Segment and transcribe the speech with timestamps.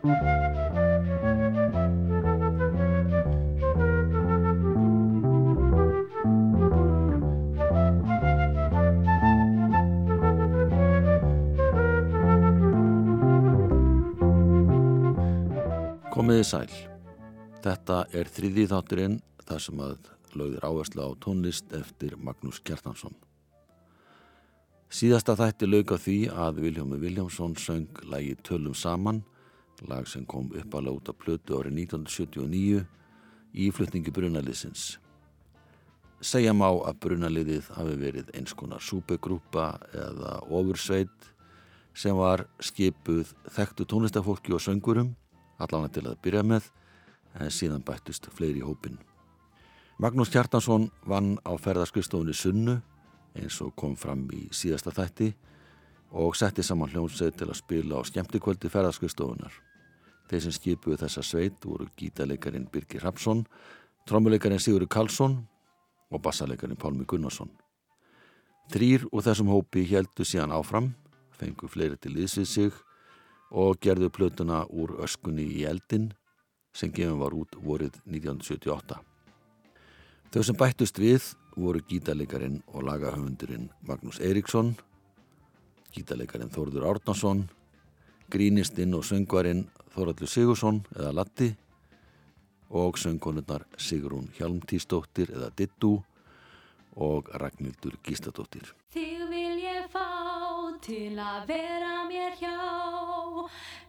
[0.00, 0.14] Komiði
[16.48, 16.70] sæl.
[17.60, 19.98] Þetta er þriði þátturinn þar sem að
[20.32, 23.12] lögðir áherslu á tónlist eftir Magnús Kjartansson.
[24.88, 29.20] Síðasta þætti lög á því að Viljómi Viljámsson söng lægi Tölum saman,
[29.88, 32.82] lag sem kom upp að láta plötu árið 1979
[33.54, 34.98] í flutningi Brunaliðsins.
[36.20, 41.30] Segja má að Brunaliðið hafi verið eins konar súpegrúpa eða ofursveit
[41.96, 45.14] sem var skipuð þekktu tónlistafólki og söngurum
[45.60, 46.66] allavega til að byrja með,
[47.38, 48.98] en síðan bættust fleiri í hópin.
[50.00, 52.78] Magnús Kjartansson vann á ferðarskristofunni Sunnu,
[53.36, 55.34] eins og kom fram í síðasta þætti,
[56.10, 59.52] og setti saman hljómsveit til að spila á skemmtikvöldi ferðarskristofunar.
[60.30, 63.42] Þeir sem skipuðu þessa sveit voru gítaleikarin Birgir Rapsson,
[64.06, 65.40] trommuleikarin Sigurður Karlsson
[66.10, 67.50] og bassaleikarin Pálmi Gunnarsson.
[68.70, 70.92] Þrýr úr þessum hópi heldu síðan áfram,
[71.34, 72.78] fengu fleiri til íðsvið sig
[73.50, 76.12] og gerðu plötuna úr öskunni í eldin
[76.70, 79.00] sem gefum var út vorið 1978.
[80.30, 84.76] Þau sem bættust við voru gítaleikarin og lagahöfundurinn Magnús Eiríksson,
[85.90, 87.48] gítaleikarin Þórður Árnason,
[88.30, 91.50] grínistinn og söngvarinn Þóraldur Sigursson eða Latti
[92.70, 95.96] og söngkonurnar Sigrún Hjalmtísdóttir eða Dittu
[97.00, 98.70] og Ragnhildur Gístadóttir.
[98.94, 100.06] Þig vil ég fá
[100.82, 102.56] til að vera mér hjá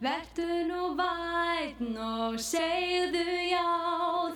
[0.02, 3.66] Vertu nú vætn og segðu já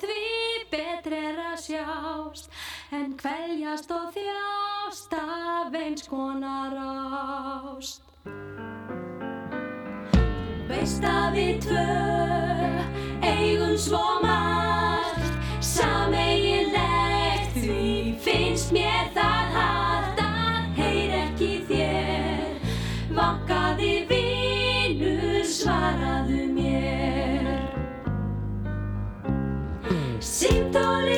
[0.02, 0.24] Því
[0.70, 2.50] betri er að sjást
[2.94, 8.05] En kvæljast og þjást af eins konar ást
[10.86, 11.84] Veist að við tvö.
[13.26, 15.32] Eigum svo margt
[15.66, 22.70] Sameiginlegt því finnst mér það hægt að heyr ekki þér.
[23.18, 27.50] Vankaði vinur svaraðu mér.
[30.22, 31.15] Símtóli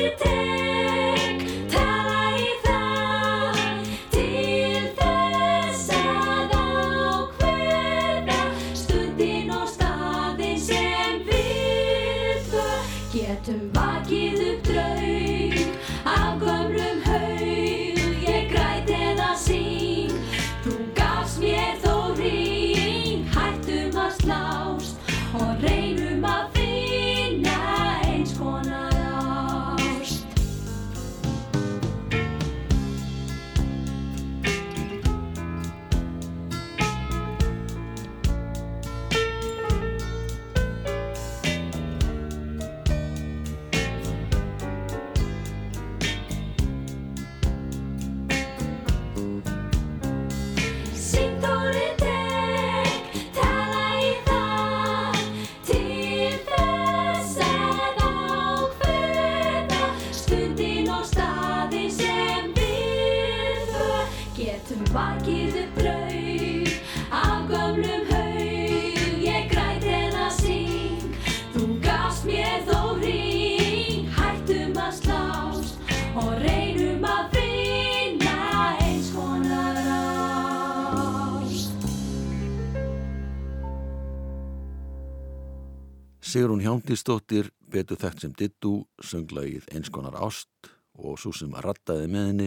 [86.39, 88.69] Sigrún Hjándísdóttir, betur þekkt sem Dittu,
[89.03, 92.45] sönglaðið einskonar ást og svo sem rattaði með henni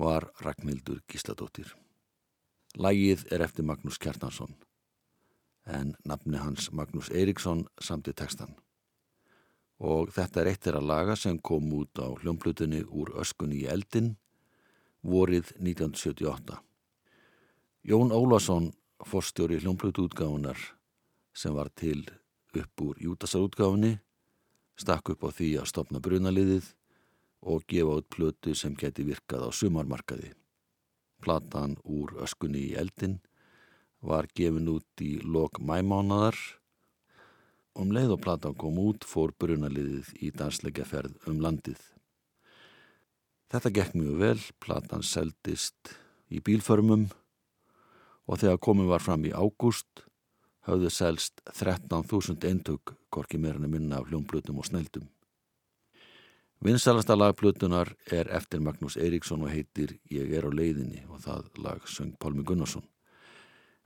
[0.00, 1.74] var Ragnhildur Gísladóttir.
[2.80, 4.54] Lægið er eftir Magnús Kjartansson
[5.68, 8.54] en nafni hans Magnús Eiríksson samti textan.
[9.84, 14.14] Og þetta er eitt þeirra laga sem kom út á hljómblutinni úr öskunni í eldin
[15.04, 16.56] vorið 1978.
[17.84, 18.70] Jón Ólason,
[19.04, 20.56] forstjóri hljómblutútgáfunar
[21.36, 22.06] sem var til
[22.62, 23.98] upp úr Júdasarútgáfunni,
[24.78, 26.72] stakk upp á því að stopna brunaliðið
[27.46, 30.32] og gefa út plötu sem geti virkað á sumarmarkaði.
[31.22, 33.18] Platan úr öskunni í eldin
[34.02, 36.36] var gefin út í lok mæmánadar.
[37.78, 41.78] Um leið og platan kom út fór brunaliðið í dansleika ferð um landið.
[43.48, 45.94] Þetta gekk mjög vel, platan seldist
[46.28, 47.08] í bílförmum
[48.28, 50.07] og þegar komin var fram í ágúst
[50.66, 55.08] höfðu selst 13.000 eintök korki meirinu minna af hljómblutum og sneldum.
[56.64, 61.44] Vinsalasta lag Plutunar er eftir Magnús Eiríksson og heitir Ég er á leiðinni og það
[61.62, 62.82] lag söng Pálmi Gunnarsson.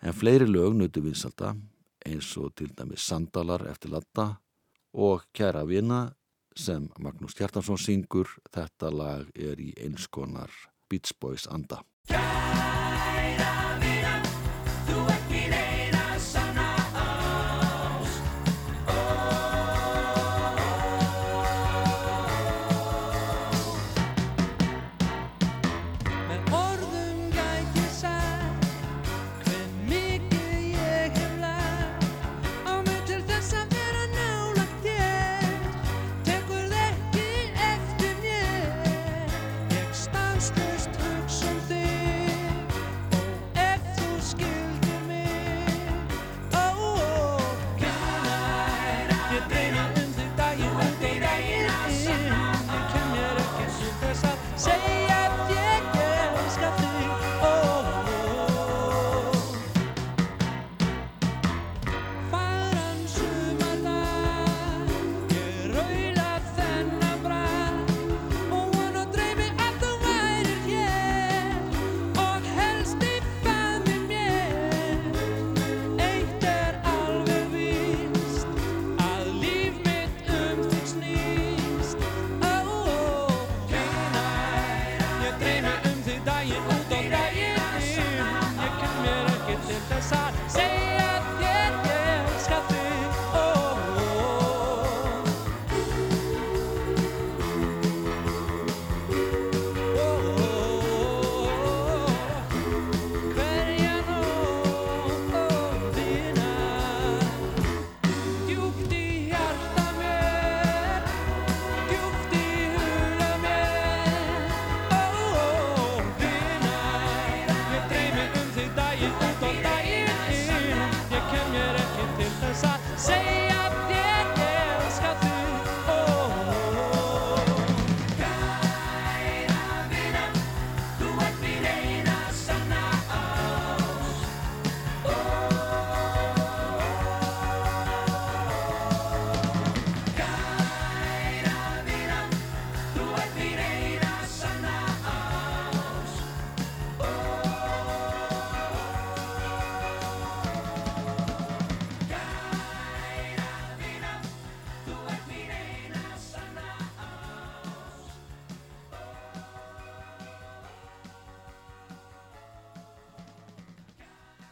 [0.00, 1.52] En fleiri lög nötu vinsalda,
[2.06, 4.40] eins og til dæmi Sandalar eftir Latta
[4.92, 6.14] og Kæra vina
[6.56, 8.32] sem Magnús Kjartansson syngur.
[8.48, 10.50] Þetta lag er í einskonar
[10.88, 11.84] Beach Boys anda.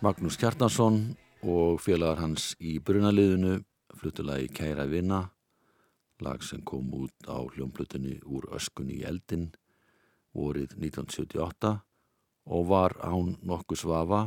[0.01, 0.95] Magnús Kjartansson
[1.45, 3.59] og félagar hans í brunaliðinu
[4.01, 5.19] flutulagi Kæra Vinna
[6.25, 9.51] lag sem kom út á hljómplutinni úr öskunni í eldin
[10.33, 11.75] vorið 1978
[12.49, 14.23] og var án nokkuð svafa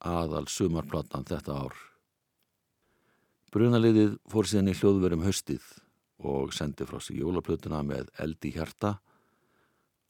[0.00, 1.76] aðal sumarplatan þetta ár.
[3.52, 5.68] Brunaliðið fór síðan í hljóðverum höstið
[6.24, 8.96] og sendi frá sig jólaplutuna með eldi hjarta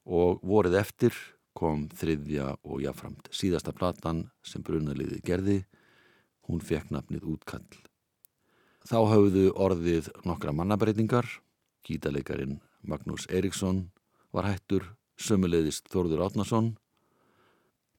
[0.07, 1.19] og vorið eftir
[1.61, 5.59] kom þriðja og jáframt síðasta platan sem brunaliði gerði,
[6.49, 7.67] hún fekk nafnið útkall.
[8.89, 11.27] Þá hafðu orðið nokkra mannabreitingar,
[11.85, 13.91] gítaleikarin Magnús Eriksson
[14.33, 14.87] var hættur,
[15.21, 16.71] sömulegðist Þórður Átnason,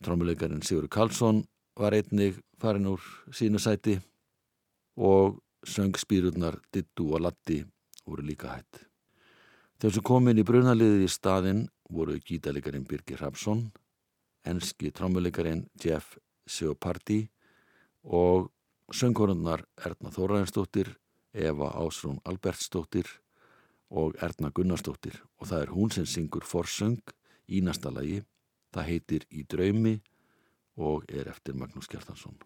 [0.03, 1.45] trómuleikarin Sigur Karlsson
[1.79, 4.01] var einnig farin úr sínu sæti
[4.99, 7.61] og söngspýrurnar Dittu og Latti
[8.03, 8.83] voru líka hætt.
[9.79, 13.71] Þegar sem komin í brunaliði í staðin voru gítalegarin Birgir Rapsson,
[14.45, 17.29] enski trommulegarin Jeff Seopardi
[18.03, 18.51] og
[18.93, 20.97] söngkorundnar Erna Þóraðinsdóttir,
[21.33, 23.09] Eva Ásrún Albertsdóttir
[23.91, 27.01] og Erna Gunnarsdóttir og það er hún sem syngur forsöng
[27.49, 28.23] í næsta lagi.
[28.73, 29.99] Það heitir Í draumi
[30.81, 32.39] og er eftir Magnús Kjartansson.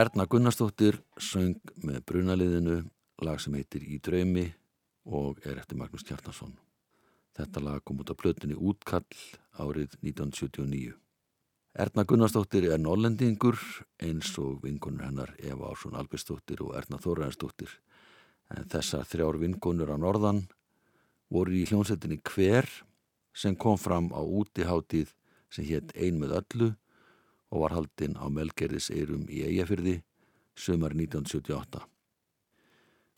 [0.00, 2.76] Erna Gunnarsdóttir söng með brunaliðinu
[3.26, 4.46] lag sem heitir Í draumi
[5.04, 6.54] og er eftir Magnús Kjartansson.
[7.36, 9.04] Þetta lag kom út á plötunni Útkall
[9.60, 10.94] árið 1979.
[11.84, 13.60] Erna Gunnarsdóttir er nollendingur
[14.00, 17.76] eins og vingunur hennar Eva Ársson Albersdóttir og Erna Þóraðarsdóttir.
[18.56, 20.46] En þessar þrjár vingunur á norðan
[21.28, 22.70] voru í hljónsettinni Hver
[23.36, 25.12] sem kom fram á útiháttíð
[25.52, 26.76] sem hétt Ein með öllu
[27.50, 30.00] og var haldinn á Melgerðis eirum í Eyjafyrði
[30.58, 31.82] sömar 1978.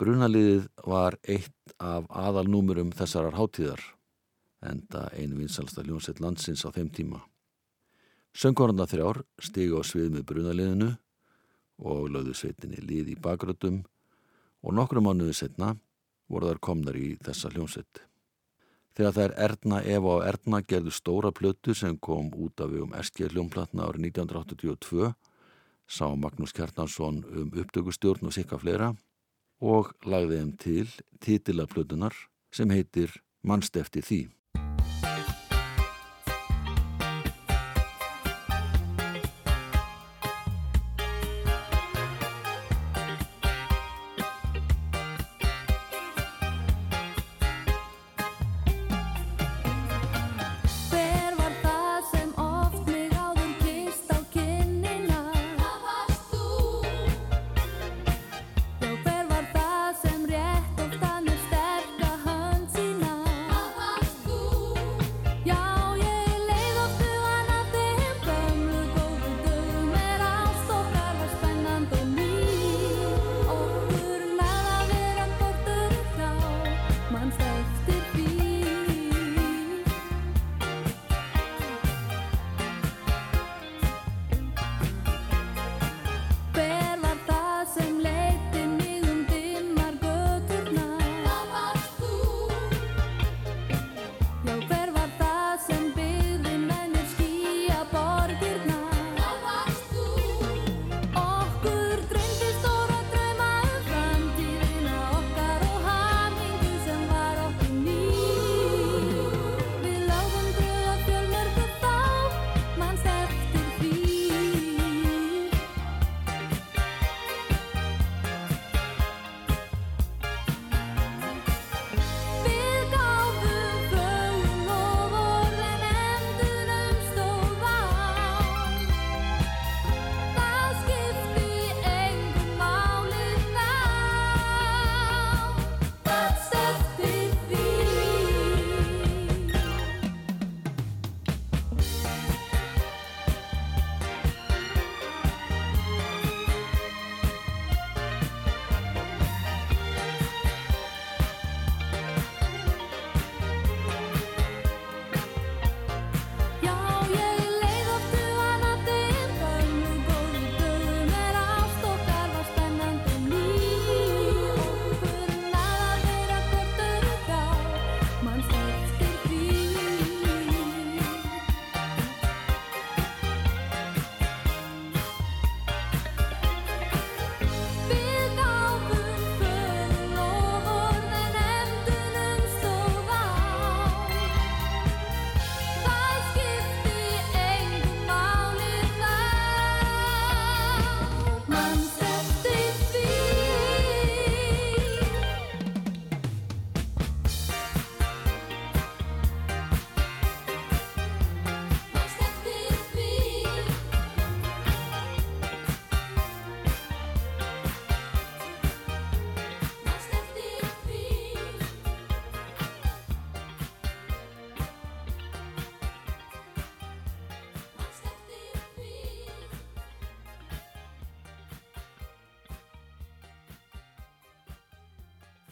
[0.00, 3.82] Brunaliðið var eitt af aðalnúmurum þessarar háttíðar
[4.62, 7.20] enda einu vinsalsta hljónsett landsins á þeim tíma.
[8.32, 10.90] Söngkorna þrjár stigi á svið með brunaliðinu
[11.82, 13.82] og lögðu sveitinni lið í bakgrötum
[14.62, 15.74] og nokkru mánuðu setna
[16.30, 18.11] voru þar komnar í þessa hljónsett.
[18.92, 23.30] Þegar þær Erna, Eva og Erna gerðu stóra plötu sem kom út af um SG
[23.30, 25.14] hljómplatna árið 1982
[25.88, 28.92] sá Magnús Kjartansson um upptökustjórn og sikka fleira
[29.62, 30.92] og lagði þeim til
[31.24, 32.16] titila plötunar
[32.52, 34.20] sem heitir Mannstefti því.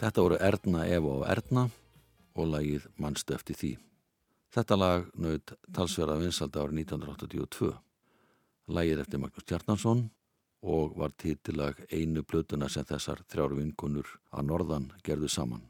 [0.01, 1.67] Þetta voru Erna, Eva og Erna
[2.33, 3.75] og lagið Mannstu eftir því.
[4.55, 7.69] Þetta lag naut talsverða vinsald árið 1982.
[8.73, 10.07] Lagið eftir Magnús Kjartansson
[10.65, 15.69] og var títilag einu blötuna sem þessar þrjáru vingunur að norðan gerðu saman.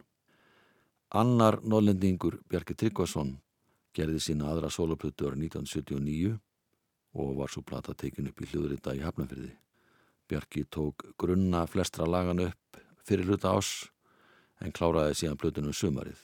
[1.10, 3.34] Annar nóllendingur Bjarki Tryggvason
[3.98, 6.36] gerði sína aðra soloplötu árið 1979
[7.18, 9.56] og var svo plata tekin upp í hljóðrita í Hafnarfyrði.
[10.30, 13.90] Bjarki tók grunna flestra lagan upp fyrir hluta ás
[14.60, 16.18] en kláraði síðan plötunum sumarið.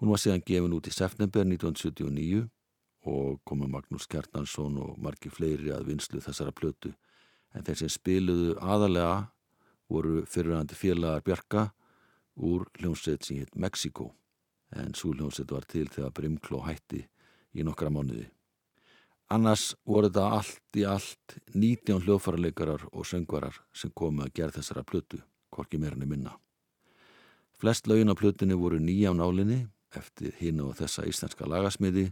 [0.00, 2.46] Hún var síðan gefin út í september 1979
[3.10, 6.92] og komu Magnús Kjartansson og margi fleiri að vinslu þessara plötu
[7.54, 9.30] en þeir sem spiluðu aðalega
[9.90, 11.68] voru fyrirhandi félagar Bjarka
[12.36, 14.10] úr hljómsveit sem hitt Mexiko
[14.76, 17.02] en svo hljómsveit var til þegar Brimkló hætti
[17.52, 18.28] í nokkra mánuði.
[19.30, 24.82] Annars voru þetta allt í allt 19 hljófarleikarar og söngvarar sem komu að gera þessara
[24.86, 25.20] plötu,
[25.54, 26.34] hvorki meirinni minna.
[27.60, 32.06] Flest laugin á plötinu voru nýja á nálinni eftir hinn og þessa íslenska lagasmiði.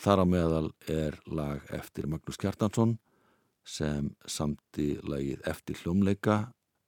[0.00, 2.96] Þar á meðal er lag eftir Magnús Kjartansson
[3.68, 6.38] sem samti lagið eftir hljómleika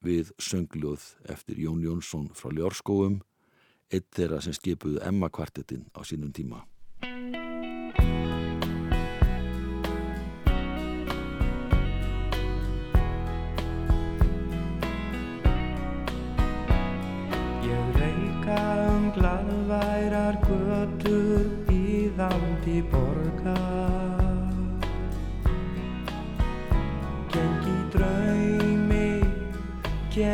[0.01, 3.21] við söngljóð eftir Jón Jónsson frá Ljórskóum,
[3.93, 6.65] eitt þeirra sem skipuðu Emma kvartetinn á sínum tíma.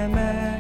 [0.07, 0.56] Mehmet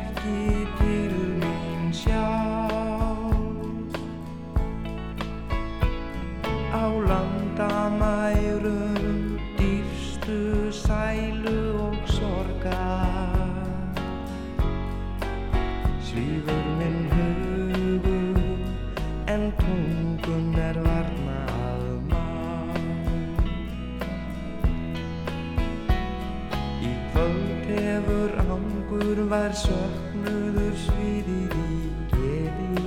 [29.37, 32.85] var söknuður svíðið í geði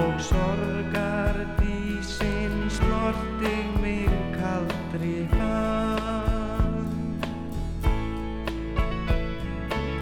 [0.00, 7.28] og sorgar dísinn snortig mig kaldri hand.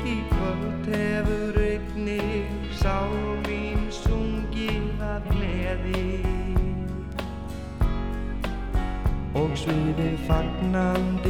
[0.06, 6.06] Í kvöld hefur einnig sál mín sungið af gleði.
[9.42, 11.23] Og sviði fagnandi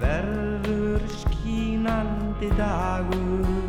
[0.00, 3.59] verður skínandi dagur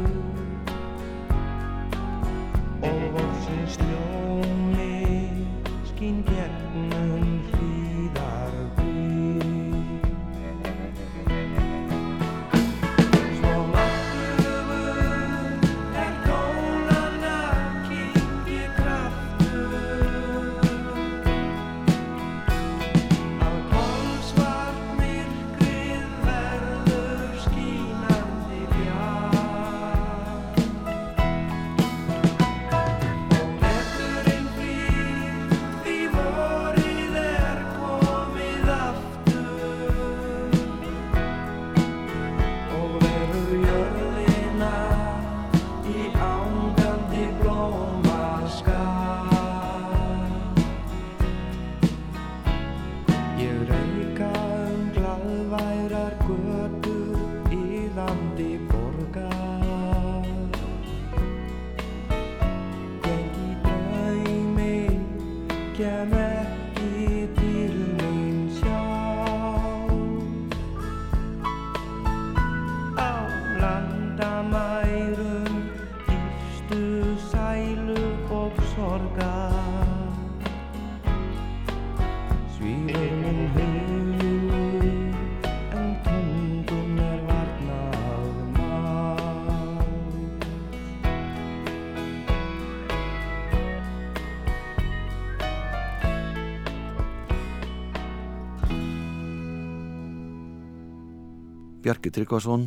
[101.92, 102.62] Bjarki Tryggvason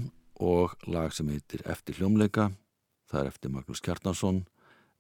[0.45, 2.51] og lag sem heitir Eftir hljómleika,
[3.09, 4.43] það er eftir Magnús Kjartansson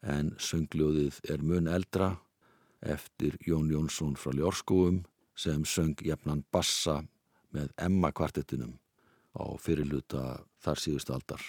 [0.00, 2.06] en söngljóðið er mun eldra
[2.80, 5.02] eftir Jón Jónsson frá Ljórskóum
[5.36, 7.02] sem söng jefnan bassa
[7.52, 8.78] með Emma kvartettinum
[9.36, 10.22] á fyrirluta
[10.64, 11.44] þar síðust aldar.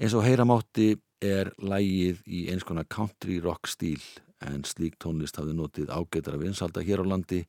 [0.00, 4.00] Eins og heyramátti er lægið í eins konar country rock stíl
[4.48, 7.42] en slík tónlist hafði notið ágætara vinsalda hér á landi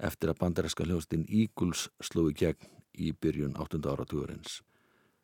[0.00, 3.80] eftir að bandaræska hljóðstinn Eagles slói gegn í byrjun 8.
[3.84, 4.60] áratugurins.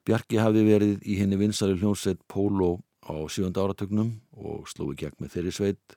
[0.07, 3.51] Bjarki hafði verið í henni vinsari hljómsett Pólo á 7.
[3.51, 5.97] áratögnum og slói gegn með þeirri sveit.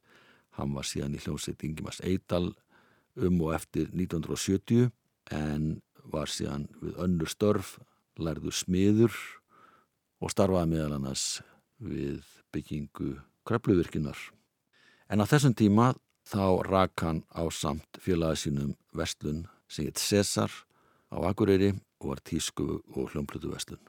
[0.57, 2.53] Hann var síðan í hljómsett Ingemars Eidal
[3.15, 4.91] um og eftir 1970
[5.33, 7.79] en var síðan við önnur störf,
[8.21, 9.15] lærðu smiður
[10.21, 11.41] og starfaði meðal annars
[11.81, 12.21] við
[12.53, 14.17] byggingu krepluvirkinar.
[15.09, 15.93] En á þessum tíma
[16.25, 20.53] þá rak hann á samt félagi sínum vestlun sem heit Cesar
[21.11, 23.81] á Akureyri og var tísku og hljómplutu vestlun.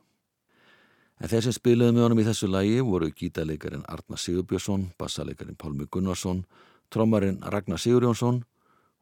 [1.21, 5.87] En þeir sem spilaði með honum í þessu lagi voru gítaleikarin Arna Sigurbjörnsson, bassaleikarin Pálmi
[5.89, 6.45] Gunnarsson,
[6.93, 8.43] trommarin Ragnar Sigurjónsson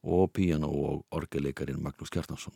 [0.05, 2.55] og píjana og orgeleikarin Magnús Kjartansson.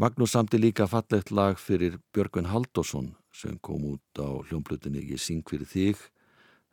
[0.00, 5.44] Magnús samti líka fallegt lag fyrir Björgvin Haldásson sem kom út á hljómplutinni Ég syng
[5.46, 6.00] fyrir þig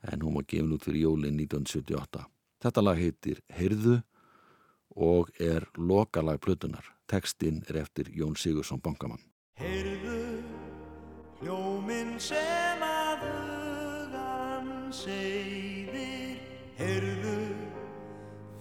[0.10, 2.24] en hún var gefin út fyrir jólinn 1978.
[2.62, 4.00] Þetta lag heitir Heyrðu
[4.96, 6.86] og er lokalag plutunar.
[7.12, 9.20] Tekstinn er eftir Jón Sigursson Bankamann.
[9.60, 10.40] Heyrðu
[11.42, 16.40] hljóminn sem að hugan segðir
[16.80, 17.36] Heyrðu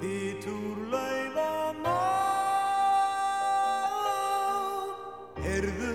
[0.01, 2.01] þitt úr lauf og nóg
[5.47, 5.95] Heyrðu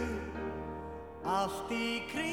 [1.35, 2.24] allt í kring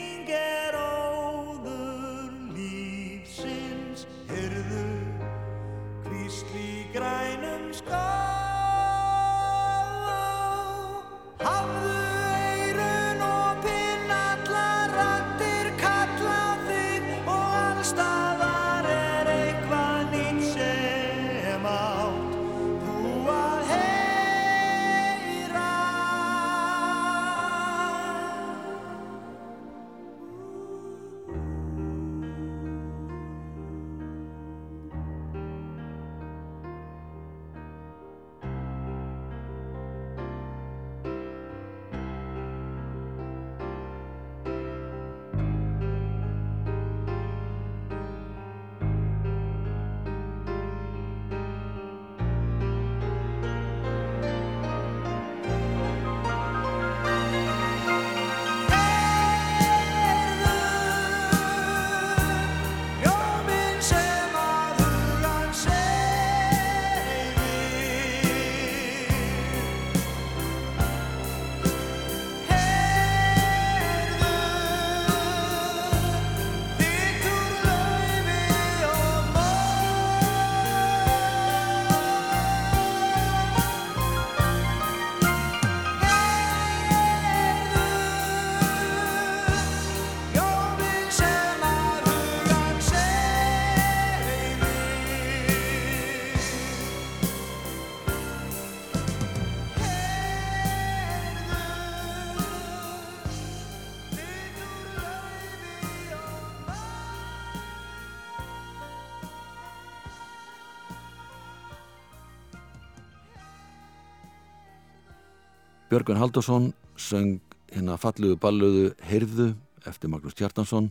[115.93, 119.51] Björgun Haldursson söng hérna falluðu balluðu Heyrðu
[119.85, 120.87] eftir Magnús Kjartansson.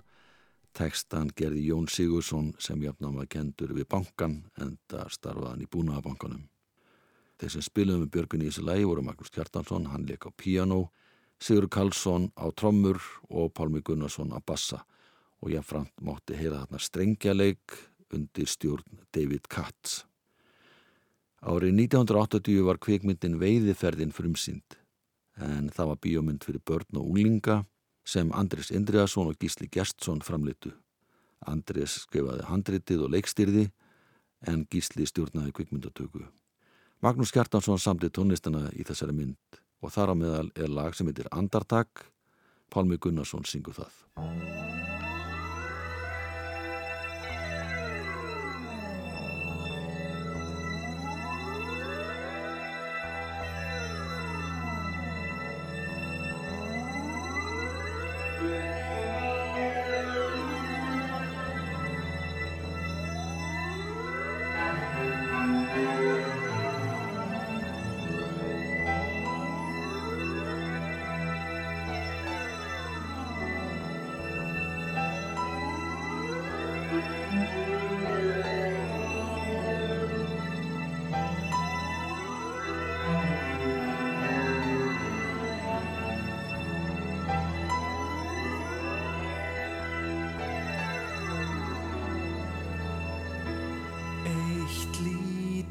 [0.77, 6.43] Tekstan gerði Jón Sigursson sem jafnum að kendur við bankan en það starfaðan í búnaðabankanum.
[7.41, 10.91] Þeir sem spiluðum með Björgun í þessu lagi voru Magnús Kjartansson, hann leik á piano,
[11.41, 13.01] Sigur Karlsson á trommur
[13.33, 14.83] og Pálmi Gunnarsson á bassa
[15.41, 17.73] og jáfnframt mótti heyra þarna strengjaleik
[18.13, 20.03] undir stjórn David Katz.
[21.41, 24.77] Árið 1980 var kvikmyndin Veiðiferðin frumsýnd
[25.39, 27.61] en það var bíómynd fyrir börn og unglinga
[28.05, 30.73] sem Andris Indriðarsson og Gísli Gjertsson framleitu.
[31.47, 33.69] Andris skrifaði handritið og leikstyrði
[34.49, 36.25] en Gísli stjórnaði kvikmyndatöku.
[37.01, 41.29] Magnús Kjartansson samti tónlistana í þessari mynd og þar á meðal er lag sem heitir
[41.33, 42.05] Andartak.
[42.71, 45.10] Pálmi Gunnarsson syngur það.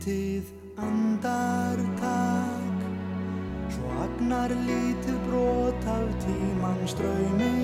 [0.00, 0.48] Lítið
[0.80, 2.78] andartak
[3.68, 7.59] Svo agnar lítið brot af tímans draumi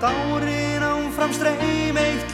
[0.00, 2.29] þótt árin áfram streym eitt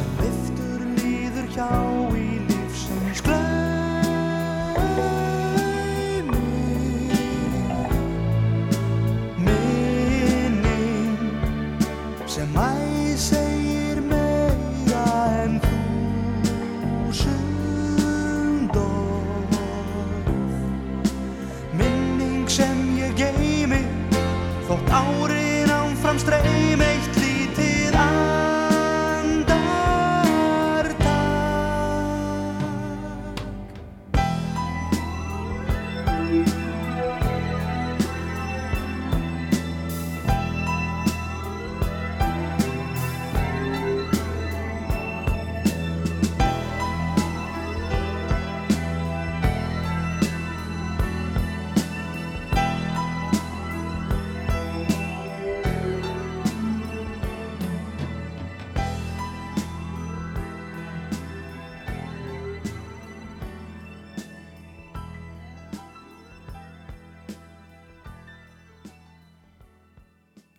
[0.00, 1.89] sem viftur líður hjá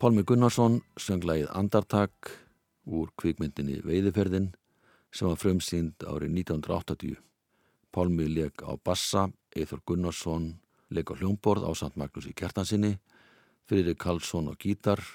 [0.01, 2.31] Pálmi Gunnarsson söng lagið Andartak
[2.89, 4.47] úr kvikmyndinni Veiðiferðin
[5.13, 7.19] sem var frumsýnd árið 1980.
[7.93, 10.55] Pálmi leik á bassa, Eithor Gunnarsson
[10.89, 12.95] leik á hljómborð á samt Magnús í kjartansinni,
[13.69, 15.05] Friðrik Karlsson á gítar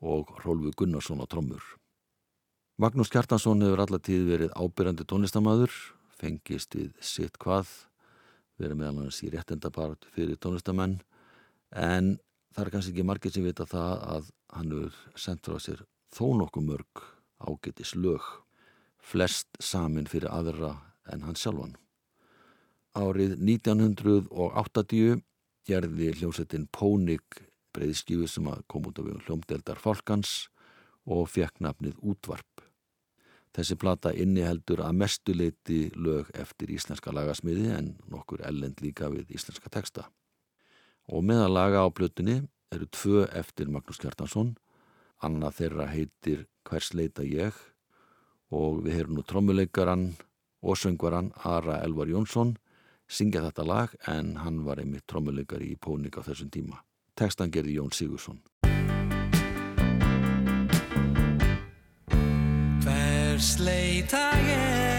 [0.00, 1.60] og Rólfi Gunnarsson á trommur.
[2.80, 5.76] Magnús Kjartansson hefur allatíð verið ábyrjandi tónlistamæður,
[6.16, 7.68] fengist við sitt hvað,
[8.56, 11.02] verið meðal hans í réttendapart fyrir tónlistamenn,
[11.76, 12.14] en
[12.52, 16.26] það er kannski ekki margir sem vita það að hann hefur sendt frá sér þó
[16.40, 17.04] nokkuð mörg
[17.42, 18.22] ágætis lög,
[19.02, 20.76] flest samin fyrir aðra
[21.10, 21.74] en hann sjálfan.
[22.94, 25.22] Árið 1980
[25.66, 30.48] gerði hljómsettin Pónik breyðskífu sem kom út af hljómdeldar fálkans
[31.08, 32.66] og fekk nafnið Útvarp.
[33.52, 39.72] Þessi plata inniheldur að mestuleiti lög eftir íslenska lagasmiði en nokkur ellend líka við íslenska
[39.72, 40.06] texta.
[41.10, 44.54] Og meðal laga á plötunni eru tvö eftir Magnús Kjartansson,
[45.22, 47.56] annað þeirra heitir Hvers leita ég
[48.52, 50.12] og við heyrum nú trommuleikaran
[50.62, 52.54] og söngvaran Ara Elvar Jónsson
[53.10, 56.80] syngja þetta lag en hann var einmitt trommuleikari í Pónik á þessum tíma.
[57.18, 58.40] Tekstan gerði Jón Sigursson.
[62.82, 64.91] Hvers leita ég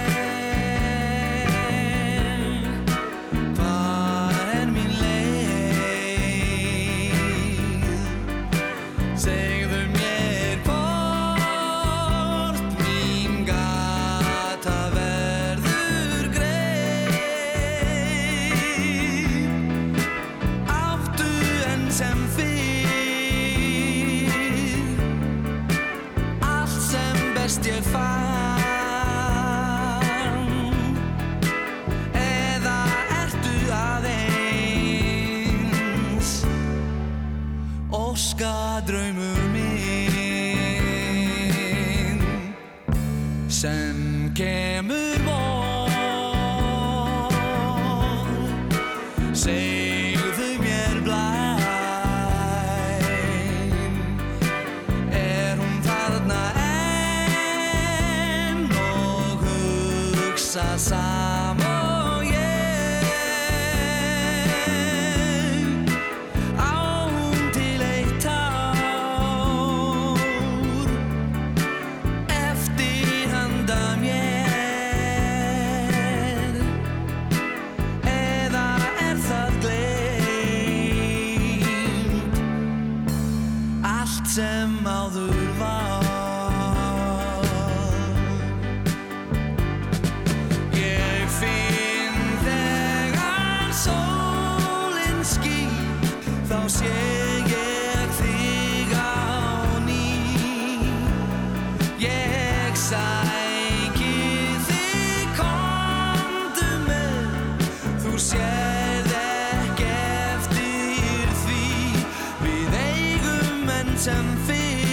[114.03, 114.83] sem fyrr.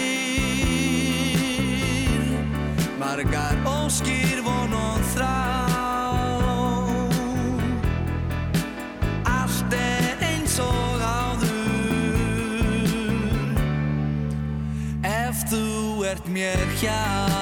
[2.99, 5.39] Margar óskýr von og þrá.
[9.27, 11.59] Allt er eins og áður.
[15.03, 15.67] Ef þú
[16.13, 17.40] ert mér hjá.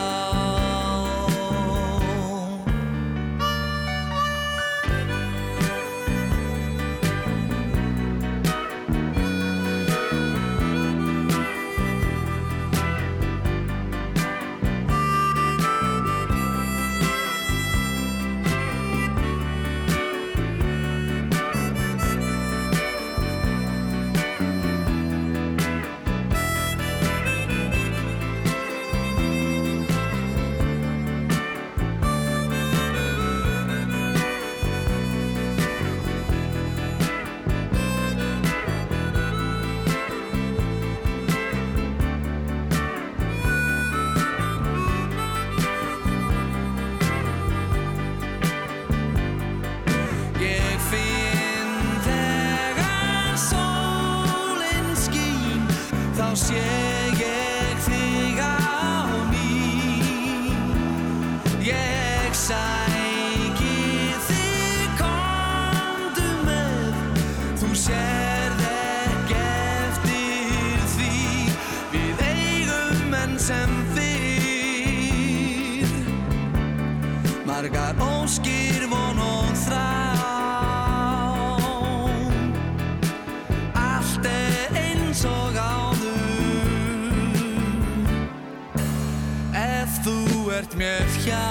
[90.79, 91.43] Mér hjá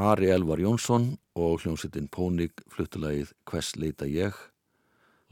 [0.00, 4.36] Ari Elvar Jónsson og hljómsveitin Pónik fluttulegið Hvers leita ég?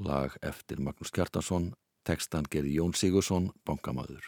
[0.01, 1.73] Lag eftir Magnús Kjartansson
[2.09, 4.23] tekstan gerði Jón Sigursson bankamaður.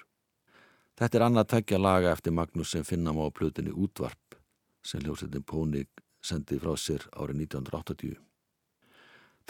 [0.96, 4.40] Þetta er annað tveggja laga eftir Magnús sem finna má á plötunni Útvarp
[4.82, 8.29] sem hljómsveitin Pónik sendið frá sér árið 1980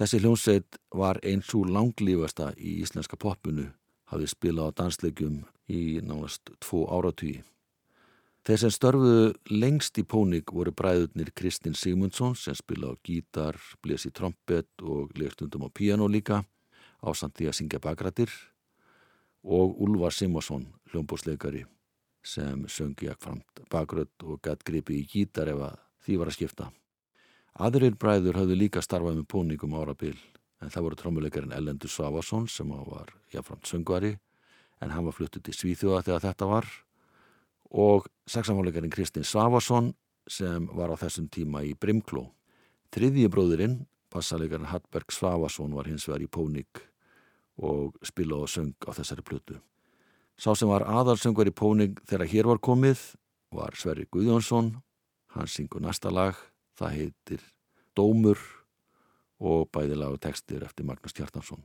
[0.00, 3.68] Þessi hljómsveit var eins úr langlífasta í íslenska poppunu
[4.08, 7.42] hafið spilað á danslegjum í nánast tvo áratvíi
[8.40, 14.06] Þeir sem störfuðu lengst í Pónik voru bræðurnir Kristinn Sigmundsson sem spila á gítar, blés
[14.08, 16.40] í trompet og legstundum á piano líka
[17.04, 18.32] á samt því að syngja bakrættir
[19.44, 21.66] og Úlvar Simonsson, hljómbósleikari
[22.24, 25.60] sem söngi ekki framt bakrött og gætt gripi í gítar ef
[26.00, 26.72] því var að skipta.
[27.60, 30.14] Aðrir bræður hafðu líka starfað með Pónik um árabil
[30.64, 34.14] en það voru trommuleikarinn Ellendur Savason sem var jáframt söngvari
[34.80, 36.68] en hann var fluttuð til Svíþjóða þegar þetta var
[37.84, 39.92] og saxafónleikarinn Kristinn Savason
[40.24, 42.30] sem var á þessum tíma í Brimkló.
[42.96, 43.76] Þriðji bróðurinn,
[44.08, 46.80] bassalegarinn Hallberg Savason var hins vegar í Pónik
[47.60, 49.58] og spila og söng á þessari plötu.
[50.40, 53.04] Sá sem var aðalsöngar í Pónik þegar hér var komið
[53.52, 54.78] var Sverri Guðjónsson,
[55.36, 56.38] hann syngur næsta lag,
[56.80, 57.44] það heitir
[57.96, 58.40] Dómur
[59.40, 61.62] og bæði lag og textir eftir Magnús Kjartansson.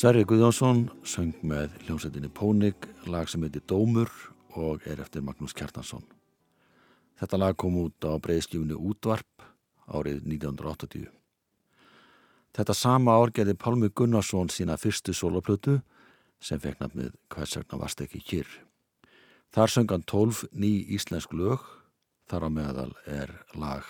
[0.00, 4.08] Sverri Guðjónsson söng með hljómsveitinni Pónik lag sem heitir Dómur
[4.56, 6.06] og er eftir Magnús Kjartansson.
[7.20, 9.44] Þetta lag kom út á breyðskjúni Útvarp
[9.92, 11.04] árið 1980.
[12.56, 15.82] Þetta sama ár gerði Pálmi Gunnarsson sína fyrstu soloplötu
[16.40, 18.48] sem fekk nafnið Hversagna varst ekki kyrr.
[19.52, 21.60] Þar söng hann tólf ný íslensk lög,
[22.24, 23.84] þar á meðal er lag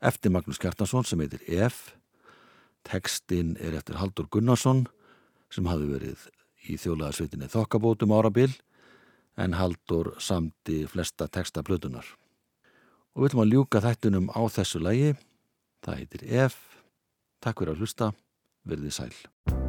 [0.00, 1.90] eftir Magnús Kjartansson sem heitir Ef.
[2.88, 4.86] Tekstinn er eftir Haldur Gunnarsson
[5.52, 6.26] sem hafi verið
[6.70, 8.50] í þjólaðarsveitinni Þokkabótum árabil
[9.40, 12.06] en Haldur samti flesta texta plötunar.
[13.12, 15.12] Og við ætlum að ljúka þættunum á þessu lægi.
[15.84, 16.56] Það heitir Ef.
[17.42, 18.12] Takk fyrir að hlusta.
[18.68, 19.61] Verðið sæl.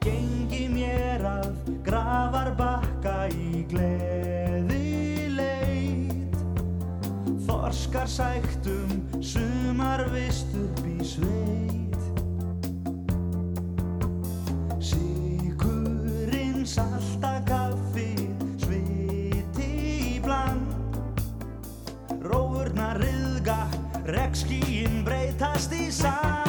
[0.00, 1.52] Gengi mér að
[1.84, 6.36] grafar bakka í gleði leit.
[7.44, 12.00] Þorskar sæktum sumar vist upp í sveit.
[14.90, 18.10] Sigurinn salta kaffi
[18.64, 19.70] sviti
[20.16, 21.24] í bland.
[22.24, 23.62] Rófurnar riðga,
[24.08, 26.39] regnskíin breytast í sand